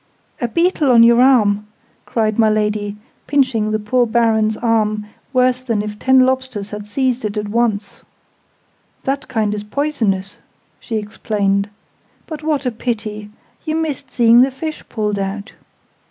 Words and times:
"A 0.41 0.47
beetle 0.47 0.91
on 0.91 1.03
your 1.03 1.21
arm!" 1.21 1.67
cried 2.07 2.39
my 2.39 2.49
Lady, 2.49 2.95
pinching 3.27 3.69
the 3.69 3.77
poor 3.77 4.07
Baron's 4.07 4.57
arm 4.57 5.05
worse 5.31 5.61
than 5.61 5.83
if 5.83 5.99
ten 5.99 6.25
lobsters 6.25 6.71
had 6.71 6.87
seized 6.87 7.23
it 7.23 7.37
at 7.37 7.49
once. 7.49 8.01
"That 9.03 9.27
kind 9.27 9.53
is 9.53 9.63
poisonous," 9.63 10.37
she 10.79 10.95
explained. 10.97 11.69
"But 12.25 12.41
what 12.41 12.65
a 12.65 12.71
pity! 12.71 13.29
You 13.63 13.75
missed 13.75 14.09
seeing 14.09 14.41
the 14.41 14.49
fish 14.49 14.83
pulled 14.89 15.19
out!" 15.19 15.53